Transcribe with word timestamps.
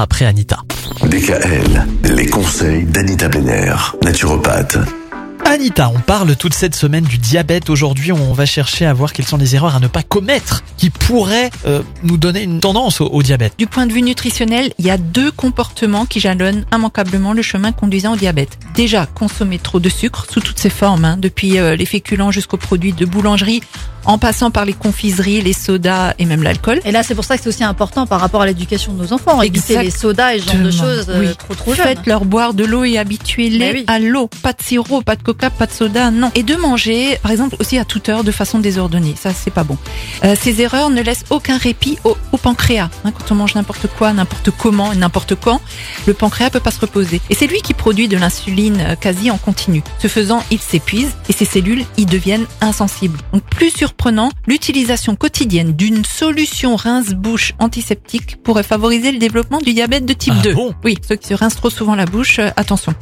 après 0.00 0.24
Anita. 0.24 0.62
DKL, 1.04 1.86
les 2.04 2.26
conseils 2.26 2.84
d'Anita 2.84 3.28
Benner, 3.28 3.74
naturopathe. 4.02 4.78
Anita, 5.44 5.90
on 5.92 5.98
parle 5.98 6.36
toute 6.36 6.54
cette 6.54 6.76
semaine 6.76 7.04
du 7.04 7.18
diabète. 7.18 7.70
Aujourd'hui, 7.70 8.12
on 8.12 8.32
va 8.32 8.46
chercher 8.46 8.86
à 8.86 8.92
voir 8.92 9.12
quelles 9.12 9.26
sont 9.26 9.36
les 9.36 9.56
erreurs 9.56 9.74
à 9.74 9.80
ne 9.80 9.88
pas 9.88 10.02
commettre 10.04 10.62
qui 10.76 10.90
pourraient 10.90 11.50
euh, 11.66 11.82
nous 12.04 12.16
donner 12.18 12.42
une 12.42 12.60
tendance 12.60 13.00
au, 13.00 13.06
au 13.06 13.22
diabète. 13.22 13.54
Du 13.58 13.66
point 13.66 13.86
de 13.86 13.92
vue 13.92 14.02
nutritionnel, 14.02 14.72
il 14.78 14.86
y 14.86 14.90
a 14.90 14.96
deux 14.98 15.32
comportements 15.32 16.06
qui 16.06 16.20
jalonnent 16.20 16.64
immanquablement 16.72 17.32
le 17.32 17.42
chemin 17.42 17.72
conduisant 17.72 18.12
au 18.12 18.16
diabète. 18.16 18.58
Déjà, 18.74 19.06
consommer 19.06 19.58
trop 19.58 19.80
de 19.80 19.88
sucre 19.88 20.26
sous 20.30 20.40
toutes 20.40 20.60
ses 20.60 20.70
formes, 20.70 21.04
hein, 21.04 21.16
depuis 21.18 21.58
euh, 21.58 21.74
les 21.74 21.86
féculents 21.86 22.30
jusqu'aux 22.30 22.56
produits 22.56 22.92
de 22.92 23.04
boulangerie, 23.04 23.60
en 24.06 24.16
passant 24.18 24.50
par 24.50 24.64
les 24.64 24.72
confiseries, 24.72 25.42
les 25.42 25.52
sodas 25.52 26.14
et 26.18 26.24
même 26.24 26.42
l'alcool. 26.42 26.80
Et 26.84 26.92
là, 26.92 27.02
c'est 27.02 27.14
pour 27.14 27.24
ça 27.24 27.36
que 27.36 27.42
c'est 27.42 27.48
aussi 27.50 27.64
important 27.64 28.06
par 28.06 28.20
rapport 28.20 28.40
à 28.40 28.46
l'éducation 28.46 28.94
de 28.94 29.02
nos 29.02 29.12
enfants. 29.12 29.42
Éviter 29.42 29.82
les 29.82 29.90
sodas 29.90 30.34
et 30.34 30.38
ce 30.40 30.46
genre 30.52 30.62
de 30.62 30.70
choses 30.70 31.06
euh, 31.10 31.20
Oui. 31.20 31.36
trop 31.36 31.54
trop 31.54 31.74
jeunes. 31.74 31.84
Faites-leur 31.86 32.24
boire 32.24 32.54
de 32.54 32.64
l'eau 32.64 32.84
et 32.84 32.96
habituez-les 32.96 33.72
oui. 33.72 33.84
à 33.88 33.98
l'eau. 33.98 34.30
Pas 34.42 34.52
de 34.54 34.62
sirop, 34.62 35.02
pas 35.02 35.16
de 35.16 35.22
coca, 35.32 35.48
pas 35.50 35.66
de 35.66 35.72
soda, 35.72 36.10
non. 36.10 36.30
Et 36.34 36.42
de 36.42 36.56
manger, 36.56 37.16
par 37.22 37.30
exemple, 37.30 37.54
aussi 37.60 37.78
à 37.78 37.84
toute 37.84 38.08
heure, 38.08 38.24
de 38.24 38.32
façon 38.32 38.58
désordonnée. 38.58 39.14
Ça, 39.20 39.30
c'est 39.32 39.52
pas 39.52 39.62
bon. 39.64 39.78
Euh, 40.24 40.34
ces 40.40 40.60
erreurs 40.60 40.90
ne 40.90 41.00
laissent 41.02 41.24
aucun 41.30 41.56
répit 41.56 41.98
au, 42.04 42.16
au 42.32 42.36
pancréas. 42.36 42.90
Hein, 43.04 43.12
quand 43.12 43.30
on 43.30 43.36
mange 43.36 43.54
n'importe 43.54 43.86
quoi, 43.96 44.12
n'importe 44.12 44.50
comment 44.50 44.92
et 44.92 44.96
n'importe 44.96 45.34
quand, 45.36 45.60
le 46.06 46.14
pancréas 46.14 46.50
peut 46.50 46.58
pas 46.60 46.72
se 46.72 46.80
reposer. 46.80 47.20
Et 47.30 47.34
c'est 47.34 47.46
lui 47.46 47.60
qui 47.62 47.74
produit 47.74 48.08
de 48.08 48.16
l'insuline 48.16 48.80
euh, 48.80 48.96
quasi 48.96 49.30
en 49.30 49.38
continu. 49.38 49.82
Ce 50.00 50.08
faisant, 50.08 50.42
il 50.50 50.58
s'épuise 50.58 51.12
et 51.28 51.32
ses 51.32 51.44
cellules 51.44 51.84
y 51.96 52.06
deviennent 52.06 52.46
insensibles. 52.60 53.18
Donc, 53.32 53.42
plus 53.44 53.70
surprenant, 53.70 54.30
l'utilisation 54.48 55.14
quotidienne 55.14 55.72
d'une 55.72 56.04
solution 56.04 56.74
rince-bouche 56.76 57.52
antiseptique 57.60 58.42
pourrait 58.42 58.62
favoriser 58.64 59.12
le 59.12 59.18
développement 59.18 59.58
du 59.58 59.74
diabète 59.74 60.06
de 60.06 60.12
type 60.12 60.34
Ah 60.38 60.42
2. 60.42 60.54
bon? 60.54 60.74
Oui, 60.82 60.96
ceux 61.06 61.16
qui 61.16 61.28
se 61.28 61.34
rincent 61.34 61.56
trop 61.56 61.70
souvent 61.70 61.94
la 61.94 62.06
bouche, 62.06 62.38
euh, 62.40 62.50
attention. 62.56 62.94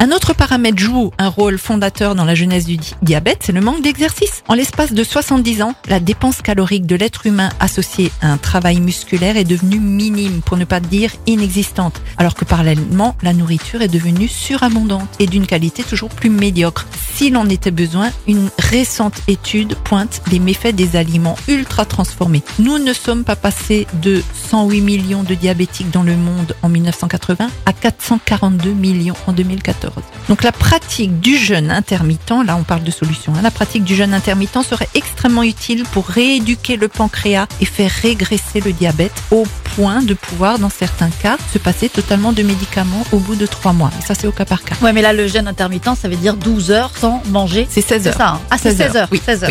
Un 0.00 0.10
autre 0.10 0.34
paramètre 0.34 0.78
joue 0.78 1.12
un 1.18 1.28
rôle 1.28 1.58
dans 1.78 2.24
la 2.24 2.34
genèse 2.34 2.64
du 2.66 2.76
di- 2.76 2.94
diabète, 3.02 3.38
c'est 3.42 3.52
le 3.52 3.60
manque 3.60 3.82
d'exercice. 3.82 4.42
En 4.48 4.54
l'espace 4.54 4.92
de 4.92 5.04
70 5.04 5.62
ans, 5.62 5.74
la 5.88 6.00
dépense 6.00 6.42
calorique 6.42 6.86
de 6.86 6.96
l'être 6.96 7.26
humain 7.26 7.50
associée 7.60 8.10
à 8.22 8.30
un 8.32 8.36
travail 8.38 8.80
musculaire 8.80 9.36
est 9.36 9.44
devenue 9.44 9.78
minime, 9.78 10.40
pour 10.44 10.56
ne 10.56 10.64
pas 10.64 10.80
dire 10.80 11.10
inexistante, 11.26 12.00
alors 12.16 12.34
que 12.34 12.44
parallèlement, 12.44 13.16
la 13.22 13.32
nourriture 13.32 13.82
est 13.82 13.88
devenue 13.88 14.28
surabondante 14.28 15.08
et 15.18 15.26
d'une 15.26 15.46
qualité 15.46 15.82
toujours 15.82 16.08
plus 16.08 16.30
médiocre. 16.30 16.86
S'il 17.14 17.36
en 17.36 17.48
était 17.48 17.70
besoin, 17.70 18.10
une 18.26 18.50
récente 18.58 19.14
étude 19.28 19.74
pointe 19.84 20.22
les 20.30 20.38
méfaits 20.38 20.74
des 20.74 20.96
aliments 20.96 21.36
ultra 21.48 21.84
transformés. 21.84 22.42
Nous 22.58 22.78
ne 22.78 22.92
sommes 22.92 23.24
pas 23.24 23.36
passés 23.36 23.86
de 24.02 24.22
108 24.50 24.80
millions 24.80 25.22
de 25.22 25.34
diabétiques 25.34 25.90
dans 25.90 26.02
le 26.02 26.16
monde 26.16 26.54
en 26.62 26.68
1980 26.68 27.48
à 27.64 27.72
442 27.72 28.70
millions 28.72 29.14
en 29.26 29.32
2014. 29.32 29.92
Donc 30.28 30.42
la 30.42 30.52
pratique 30.52 31.20
du 31.20 31.36
jeûne 31.36 31.65
intermittent, 31.70 32.44
là 32.44 32.56
on 32.56 32.64
parle 32.64 32.82
de 32.82 32.90
solution, 32.90 33.32
hein, 33.34 33.42
la 33.42 33.50
pratique 33.50 33.84
du 33.84 33.94
jeûne 33.94 34.14
intermittent 34.14 34.62
serait 34.62 34.88
extrêmement 34.94 35.42
utile 35.42 35.84
pour 35.92 36.06
rééduquer 36.06 36.76
le 36.76 36.88
pancréas 36.88 37.46
et 37.60 37.64
faire 37.64 37.90
régresser 37.90 38.60
le 38.60 38.72
diabète 38.72 39.22
au 39.30 39.44
point 39.76 40.02
de 40.02 40.14
pouvoir, 40.14 40.58
dans 40.58 40.70
certains 40.70 41.10
cas, 41.10 41.36
se 41.52 41.58
passer 41.58 41.88
totalement 41.88 42.32
de 42.32 42.42
médicaments 42.42 43.04
au 43.12 43.18
bout 43.18 43.36
de 43.36 43.46
trois 43.46 43.72
mois. 43.72 43.90
Et 44.00 44.04
ça 44.04 44.14
c'est 44.14 44.26
au 44.26 44.32
cas 44.32 44.44
par 44.44 44.62
cas. 44.64 44.74
Ouais, 44.82 44.92
mais 44.92 45.02
là, 45.02 45.12
le 45.12 45.26
jeûne 45.28 45.46
intermittent, 45.48 45.88
ça 46.00 46.08
veut 46.08 46.16
dire 46.16 46.36
12 46.36 46.70
heures 46.70 46.90
sans 46.98 47.22
manger. 47.30 47.66
C'est 47.70 47.80
16 47.82 48.02
C'est 48.02 48.08
heures. 48.08 48.16
ça. 48.16 48.28
hein. 48.30 48.40
Ah, 48.50 48.56
c'est 48.58 48.70
16 48.70 48.78
16 48.92 48.96
heures. 48.96 49.08
oui, 49.12 49.20
16 49.24 49.44
heures. 49.44 49.50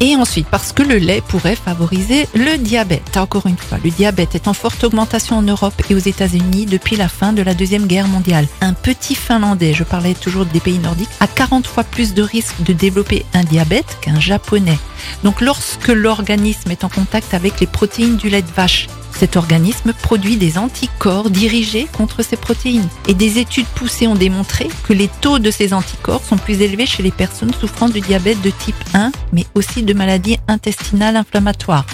Et 0.00 0.16
ensuite, 0.16 0.46
parce 0.48 0.72
que 0.72 0.82
le 0.82 0.96
lait 0.96 1.22
pourrait 1.28 1.56
favoriser 1.56 2.26
le 2.34 2.56
diabète. 2.58 3.16
Encore 3.16 3.46
une 3.46 3.56
fois, 3.58 3.78
le 3.84 3.90
diabète 3.90 4.34
est 4.34 4.48
en 4.48 4.54
forte 4.54 4.82
augmentation 4.84 5.36
en 5.36 5.42
Europe 5.42 5.74
et 5.90 5.94
aux 5.94 5.98
États-Unis 5.98 6.66
depuis 6.66 6.96
la 6.96 7.08
fin 7.08 7.32
de 7.32 7.42
la 7.42 7.54
Deuxième 7.54 7.86
Guerre 7.86 8.08
mondiale. 8.08 8.46
Un 8.60 8.72
petit 8.72 9.14
Finlandais, 9.14 9.74
je 9.74 9.84
parlais 9.84 10.14
toujours 10.14 10.46
des 10.46 10.60
pays 10.60 10.78
nordiques, 10.78 11.08
a 11.20 11.26
40 11.26 11.66
fois 11.66 11.84
plus 11.84 12.14
de 12.14 12.22
risque 12.22 12.54
de 12.60 12.72
développer 12.72 13.24
un 13.34 13.44
diabète 13.44 13.98
qu'un 14.00 14.18
Japonais. 14.20 14.78
Donc 15.24 15.40
lorsque 15.40 15.88
l'organisme 15.88 16.70
est 16.70 16.84
en 16.84 16.88
contact 16.88 17.34
avec 17.34 17.60
les 17.60 17.66
protéines 17.66 18.16
du 18.16 18.28
lait 18.28 18.42
de 18.42 18.50
vache, 18.56 18.88
cet 19.16 19.36
organisme 19.36 19.92
produit 19.92 20.36
des 20.36 20.58
anticorps 20.58 21.30
dirigés 21.30 21.88
contre 21.96 22.22
ces 22.22 22.36
protéines. 22.36 22.88
Et 23.08 23.14
des 23.14 23.38
études 23.38 23.66
poussées 23.66 24.06
ont 24.06 24.14
démontré 24.14 24.68
que 24.84 24.92
les 24.92 25.08
taux 25.08 25.38
de 25.38 25.50
ces 25.50 25.72
anticorps 25.72 26.22
sont 26.22 26.36
plus 26.36 26.60
élevés 26.60 26.86
chez 26.86 27.02
les 27.02 27.10
personnes 27.10 27.54
souffrant 27.54 27.88
du 27.88 28.00
diabète 28.00 28.40
de 28.42 28.50
type 28.50 28.76
1, 28.94 29.12
mais 29.32 29.46
aussi 29.54 29.82
de 29.82 29.94
maladies 29.94 30.38
intestinales 30.48 31.16
inflammatoires. 31.16 31.86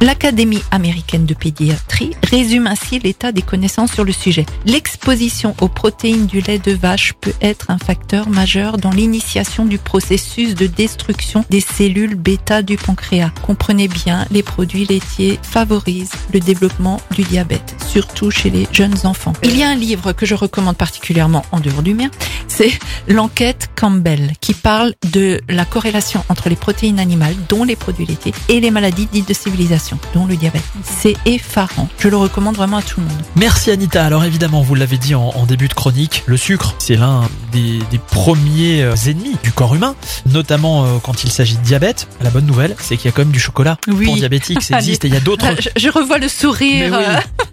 L'Académie 0.00 0.62
américaine 0.70 1.26
de 1.26 1.34
pédiatrie 1.34 2.12
résume 2.30 2.66
ainsi 2.66 2.98
l'état 2.98 3.32
des 3.32 3.42
connaissances 3.42 3.92
sur 3.92 4.04
le 4.04 4.12
sujet. 4.12 4.46
L'exposition 4.66 5.54
aux 5.60 5.68
protéines 5.68 6.26
du 6.26 6.40
lait 6.40 6.58
de 6.58 6.72
vache 6.72 7.14
peut 7.20 7.34
être 7.40 7.70
un 7.70 7.78
facteur 7.78 8.28
majeur 8.28 8.78
dans 8.78 8.90
l'initiation 8.90 9.64
du 9.64 9.78
processus 9.78 10.54
de 10.54 10.66
destruction 10.66 11.44
des 11.50 11.60
cellules 11.60 12.14
bêta 12.14 12.62
du 12.62 12.76
pancréas. 12.76 13.32
Comprenez 13.42 13.88
bien, 13.88 14.26
les 14.30 14.42
produits 14.42 14.86
laitiers 14.86 15.38
favorisent 15.42 16.12
le 16.32 16.40
développement 16.40 17.00
du 17.10 17.22
diabète, 17.22 17.74
surtout 17.90 18.30
chez 18.30 18.50
les 18.50 18.68
jeunes 18.72 18.94
enfants. 19.04 19.32
Il 19.42 19.56
y 19.56 19.62
a 19.64 19.68
un 19.68 19.74
livre 19.74 20.12
que 20.12 20.24
je 20.26 20.34
recommande 20.36 20.76
particulièrement 20.76 21.44
en 21.50 21.58
dehors 21.58 21.82
du 21.82 21.94
mien, 21.94 22.08
c'est 22.46 22.70
l'enquête 23.08 23.68
Campbell 23.74 24.32
qui 24.40 24.54
parle 24.54 24.94
de 25.12 25.40
la 25.48 25.64
corrélation 25.64 26.22
entre 26.28 26.48
les 26.48 26.56
protéines 26.56 27.00
animales, 27.00 27.34
dont 27.48 27.64
les 27.64 27.74
produits 27.76 28.06
laitiers, 28.06 28.32
et 28.48 28.60
les 28.60 28.70
maladies 28.70 29.08
dites 29.10 29.28
de 29.28 29.34
civilisation, 29.34 29.98
dont 30.14 30.26
le 30.26 30.36
diabète. 30.36 30.62
C'est 30.84 31.16
effarant. 31.26 31.88
Je 31.98 32.08
le 32.08 32.16
recommande 32.16 32.56
vraiment 32.56 32.76
à 32.76 32.82
tout 32.82 33.00
le 33.00 33.06
monde. 33.06 33.22
Merci 33.36 33.70
Anita. 33.72 34.04
Alors 34.04 34.24
évidemment, 34.24 34.62
vous 34.62 34.74
l'avez 34.76 34.98
dit 34.98 35.14
en, 35.16 35.30
en 35.30 35.46
début 35.46 35.66
de 35.68 35.74
chronique, 35.74 36.22
le 36.26 36.36
sucre, 36.36 36.74
c'est 36.78 36.96
l'un 36.96 37.22
des, 37.52 37.78
des 37.90 37.98
premiers 37.98 38.82
euh, 38.82 38.94
ennemis 39.06 39.36
du 39.42 39.50
corps 39.52 39.74
humain, 39.74 39.96
notamment 40.26 40.84
euh, 40.84 40.88
quand 41.02 41.24
il 41.24 41.30
s'agit 41.32 41.56
de 41.56 41.62
diabète. 41.62 42.06
La 42.20 42.30
bonne 42.30 42.46
nouvelle, 42.46 42.76
c'est 42.78 42.96
qu'il 42.96 43.06
y 43.06 43.08
a 43.08 43.12
quand 43.12 43.22
même 43.22 43.32
du 43.32 43.40
chocolat 43.40 43.78
Oui. 43.88 44.04
pour 44.06 44.14
diabétiques, 44.16 44.62
ça 44.62 44.76
existe 44.78 45.04
et 45.04 45.08
il 45.08 45.14
y 45.14 45.16
a 45.16 45.20
d'autres. 45.20 45.46
Je, 45.58 45.68
je 45.76 45.88
revois 45.88 46.18
le 46.18 46.28
sourire. 46.28 46.90
Mais 46.90 46.96
oui, 46.96 47.04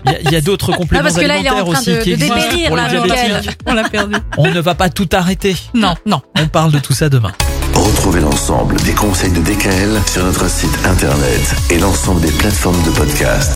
il 0.05 0.11
y 0.11 0.26
a, 0.26 0.26
il 0.27 0.33
y 0.33 0.35
a 0.37 0.41
d'autres 0.41 0.71
compléments 0.73 1.03
parce 1.03 1.15
que 1.15 1.21
là, 1.25 1.37
il 1.37 1.45
est 1.45 1.49
en 1.49 1.53
alimentaires 1.57 1.73
train 1.73 1.79
aussi 1.81 1.91
de- 1.91 1.97
qui 2.03 2.09
de 2.09 2.13
existent 2.15 2.35
dépérir, 2.35 2.67
pour 2.67 2.75
les 2.77 2.83
là, 2.83 2.89
diabétiques. 2.89 3.17
Mickaël. 3.19 3.55
On 3.65 3.73
l'a 3.73 3.89
perdu. 3.89 4.15
On 4.37 4.47
ne 4.51 4.59
va 4.59 4.75
pas 4.75 4.89
tout 4.89 5.09
arrêter. 5.13 5.55
Non, 5.73 5.95
non. 6.05 6.21
On 6.39 6.47
parle 6.47 6.71
de 6.71 6.79
tout 6.79 6.93
ça 6.93 7.09
demain. 7.09 7.31
Retrouvez 7.73 8.21
l'ensemble 8.21 8.75
des 8.81 8.93
conseils 8.93 9.31
de 9.31 9.39
DKL 9.41 10.01
sur 10.11 10.23
notre 10.23 10.49
site 10.49 10.71
internet 10.85 11.55
et 11.69 11.77
l'ensemble 11.77 12.21
des 12.21 12.31
plateformes 12.31 12.81
de 12.83 12.89
podcast. 12.89 13.45